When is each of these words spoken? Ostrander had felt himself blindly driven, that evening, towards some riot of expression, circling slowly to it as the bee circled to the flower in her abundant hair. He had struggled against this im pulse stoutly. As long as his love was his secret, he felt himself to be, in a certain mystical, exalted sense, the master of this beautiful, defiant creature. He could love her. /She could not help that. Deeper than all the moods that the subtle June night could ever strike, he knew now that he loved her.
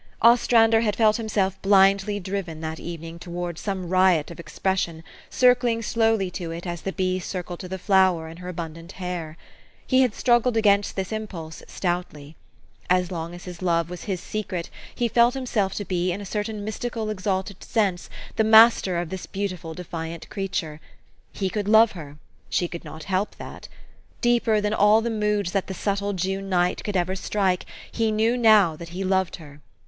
Ostrander 0.23 0.81
had 0.81 0.95
felt 0.95 1.17
himself 1.17 1.61
blindly 1.61 2.19
driven, 2.19 2.59
that 2.61 2.79
evening, 2.79 3.19
towards 3.19 3.61
some 3.61 3.87
riot 3.87 4.31
of 4.31 4.39
expression, 4.39 5.03
circling 5.29 5.83
slowly 5.83 6.31
to 6.31 6.49
it 6.49 6.65
as 6.65 6.81
the 6.81 6.91
bee 6.91 7.19
circled 7.19 7.59
to 7.59 7.67
the 7.69 7.77
flower 7.77 8.27
in 8.27 8.37
her 8.37 8.49
abundant 8.49 8.93
hair. 8.93 9.37
He 9.85 10.01
had 10.01 10.15
struggled 10.15 10.57
against 10.57 10.95
this 10.95 11.11
im 11.11 11.27
pulse 11.27 11.61
stoutly. 11.67 12.35
As 12.89 13.11
long 13.11 13.35
as 13.35 13.43
his 13.43 13.61
love 13.61 13.91
was 13.91 14.05
his 14.05 14.19
secret, 14.19 14.71
he 14.95 15.07
felt 15.07 15.35
himself 15.35 15.75
to 15.75 15.85
be, 15.85 16.11
in 16.11 16.19
a 16.19 16.25
certain 16.25 16.63
mystical, 16.63 17.11
exalted 17.11 17.63
sense, 17.63 18.09
the 18.37 18.43
master 18.43 18.97
of 18.97 19.09
this 19.09 19.27
beautiful, 19.27 19.75
defiant 19.75 20.27
creature. 20.31 20.81
He 21.31 21.47
could 21.47 21.67
love 21.67 21.91
her. 21.91 22.17
/She 22.49 22.71
could 22.71 22.83
not 22.83 23.03
help 23.03 23.35
that. 23.35 23.67
Deeper 24.19 24.59
than 24.61 24.73
all 24.73 25.01
the 25.01 25.11
moods 25.11 25.51
that 25.51 25.67
the 25.67 25.75
subtle 25.75 26.13
June 26.13 26.49
night 26.49 26.83
could 26.83 26.97
ever 26.97 27.15
strike, 27.15 27.67
he 27.91 28.11
knew 28.11 28.35
now 28.35 28.75
that 28.75 28.89
he 28.89 29.03
loved 29.03 29.35
her. 29.35 29.61